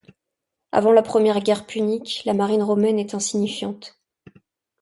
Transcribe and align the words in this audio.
Avant 0.71 0.93
la 0.93 1.03
première 1.03 1.41
guerre 1.41 1.67
punique, 1.67 2.23
la 2.25 2.33
marine 2.33 2.63
romaine 2.63 2.97
est 2.97 3.13
insignifiante. 3.13 4.01